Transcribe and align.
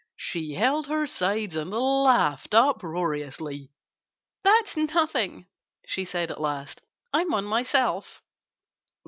She 0.17 0.53
held 0.55 0.87
her 0.87 1.05
sides 1.05 1.55
and 1.55 1.69
laughed 1.69 2.55
uproariously. 2.55 3.69
"That's 4.41 4.75
nothing!" 4.75 5.45
she 5.85 6.05
said 6.05 6.31
at 6.31 6.41
last. 6.41 6.81
"I'm 7.13 7.29
one 7.29 7.45
myself!" 7.45 8.23